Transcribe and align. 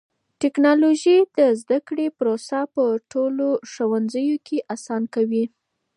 ټکنالوژي 0.41 1.17
د 1.37 1.39
زده 1.61 1.79
کړې 1.87 2.07
پروسه 2.17 2.59
په 2.73 2.83
ټولو 3.11 3.47
ښوونځيو 3.71 4.37
کې 4.47 4.57
آسانه 4.75 5.07
کوي. 5.15 5.43